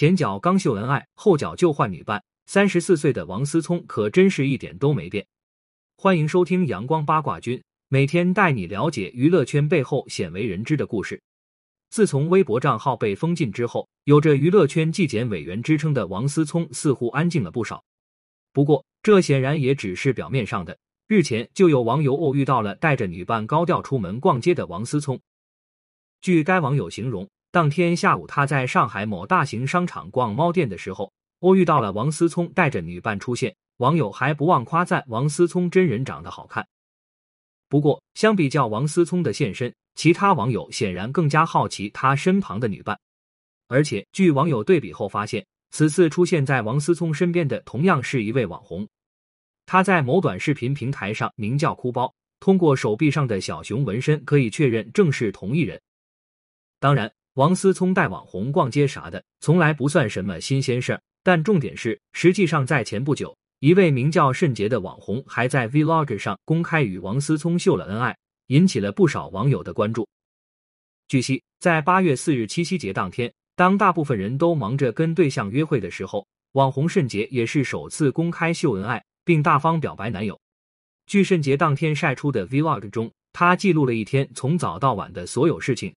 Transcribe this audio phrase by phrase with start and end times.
[0.00, 2.24] 前脚刚秀恩爱，后脚就换女伴。
[2.46, 5.26] 三十四岁的王思聪可真是一点都没变。
[5.98, 11.20] 欢迎收听阳光八卦君，每天带你了解娱乐圈背后鲜为人知的故事。
[11.90, 17.84] 自从微博账号被封禁之后，有着娱乐圈纪检委员之称的王思聪似乎安静了不少。
[18.54, 20.78] 不过，这显然也只是表面上的。
[21.08, 25.20] 日前就有网友偶遇到了带着女伴高调出门逛街的王思聪。
[26.22, 31.12] 据该网友形容，当天下午他在上海某大型商场逛猫店的时候。
[31.40, 36.68] 偶遇到了王思聪带着女伴出现，网友还不忘夸赞王思聪真人长得好看。
[37.66, 43.00] 不过，相比较王思聪的现身，其他网友显然更加好奇他身旁的女伴。
[43.68, 48.86] 而且，据网友对比后发现，此次出现在王思聪身边的同样是一位网红。
[49.64, 55.80] 他在某短视频平台上名叫“哭包”，通过手臂上的小熊纹身可以确认正是同一人。
[56.78, 61.00] 当然，王思聪带网红逛街啥的，从来不算什么新鲜事儿。
[61.22, 68.16] 但重点是，实际上在前不久，一位名叫圣杰的网红还在 Vlog 上公开与王思聪秀了恩爱，
[68.48, 70.08] 引起了不少网友的关注。
[71.06, 80.36] 据悉，在八月四日七夕节当天，当大部分人都忙着跟对象约会的时候，网红圣杰也是首次公开秀恩爱，并大方表白男友。
[81.06, 85.94] 据圣杰当天晒出的 Vlog 中，他记录了一天从早到晚的所有事情，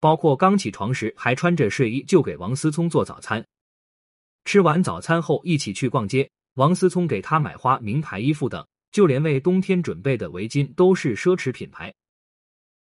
[0.00, 3.44] 包括刚起床时还穿着睡衣就给王思聪做早餐。
[4.44, 6.28] 吃完早餐后，一起去逛街。
[6.54, 11.94] 王思聪给他买花、名牌衣服等，就连为冬天准备的围巾都是奢侈品牌。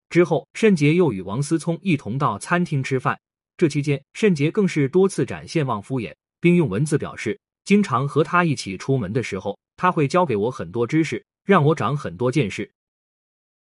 [0.10, 3.20] 之后，慎杰又与王思聪一同到餐厅吃饭。
[3.58, 12.72] 这期间，慎杰更是多次展现忘敷衍，并用文字表示，经常和他一起出门的时候，他会教给我很多知识，让我长很多见识。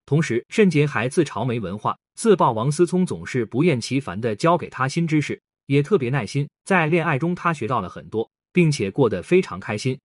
[0.07, 5.41] 同时，慎杰还自嘲没文化，自曝王思聪总是不厌其烦的教给他新知识。
[5.65, 9.99] 也特别耐心，在恋爱中他学到了很多，并且过得非常开心。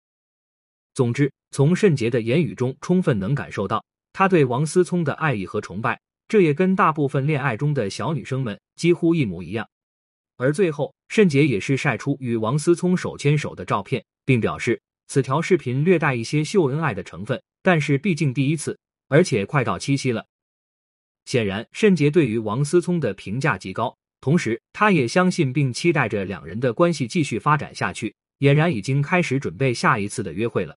[0.94, 9.68] 总之，从慎杰的言语中充分能感受到他对王思聪的爱意和崇拜，这也跟大部分恋爱中的小女生们几乎一模一样。
[10.38, 18.78] 而最后，慎杰也是晒出与王思聪手牵手的照片，并表示此条视频略带一些秀恩爱的成分，但是毕竟第一次，
[19.08, 20.24] 而且快到七夕了。
[21.26, 23.94] 显然，慎杰对于王思聪的评价极高。
[24.20, 30.76] 同时，他也相信并期待着两人的关系继续发展下去，俨然已经开始准备下一次的约会了。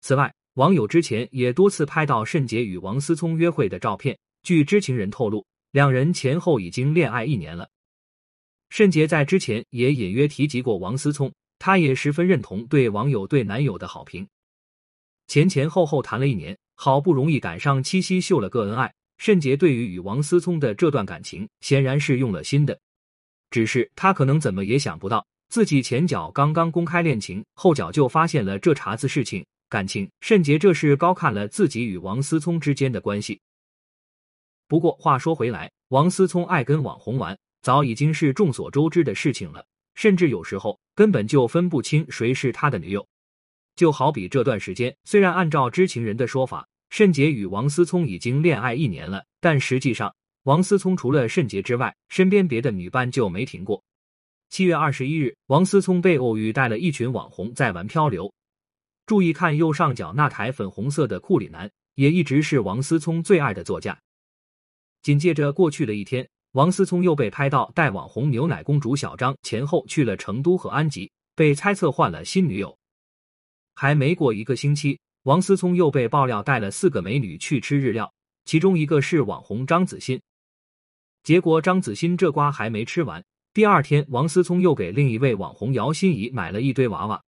[0.00, 4.18] 此外，网友之前也多次拍到慎杰与王思聪约会的照片。
[4.42, 7.68] 据知情人透露，两人前后已经恋爱一年了。
[8.70, 14.26] 慎杰在之前也隐约提及过王思聪，他也十分认同对网友对男友的好评。
[15.26, 18.92] 前前后后谈了一年，好不容易赶上七夕秀了个恩爱。
[19.24, 22.78] 慎杰对于与王思聪的这段感情，显然是用了心的，
[23.48, 29.42] 只是他可能怎么也想不到，自己前脚刚刚公开恋情，后脚就发现了这茬子事情。
[29.70, 33.40] 感情，慎杰这是高看了自己与王思聪之间的关系。
[34.68, 39.64] 不过话说回来，王思聪爱跟网红玩，早已经是众所周知的事情了，
[39.94, 43.08] 甚至有时候根本就分不清谁是他的女友。
[43.74, 46.68] 就好比这段时间，虽然按照知情人的说法。
[46.96, 53.82] 慎杰与王思聪已经恋爱一年了，但实际上，王思聪除了慎杰之外，身边别的女伴就没停过。
[54.48, 58.32] 七月二十一日，王思聪被偶遇带了一群网红在玩漂流。
[59.06, 63.98] 注意看右上角那台粉红色的库里南，也一直是王思聪最爱的座驾。
[65.02, 72.78] 紧接着过去的一天，王思聪又被拍到带网红牛奶公主小张前后去了成都和安吉，被猜测换了新女友。
[73.74, 75.00] 还没过一个星期。
[75.24, 78.12] 王思聪又被爆料带了四个美女去吃日料，
[78.44, 80.20] 其中一个是网红张子欣。
[81.22, 83.24] 结果张子欣这瓜还没吃完，
[83.54, 87.22] 第二天王思聪又给另一位网红姚心怡买了一堆娃娃。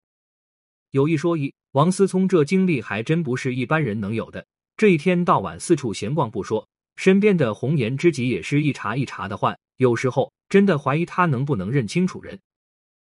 [0.91, 4.45] 有一说一，王思聪这经历还真不是一般人能有的。
[4.77, 12.41] 这一天到晚四处闲逛不说，身边的红颜知己也是一茬一茬的换，有时候真的怀疑他能不能认清楚人。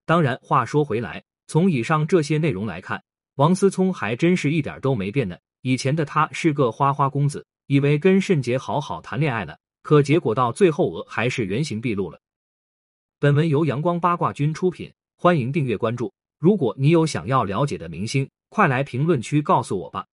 [0.06, 3.02] 当然，话说回来，从以上这些内容来看。
[3.42, 5.36] 王思聪还真是一点都没变呢。
[5.64, 12.20] 以前的他是个花花公子，以为跟肾杰好好谈恋爱了，可结果到最后，额还是原形毕露了。
[13.18, 16.14] 本文由阳光八卦君出品，欢迎订阅关注。
[16.38, 20.06] 如果你有想要了解的明星，快来评论区告诉我吧。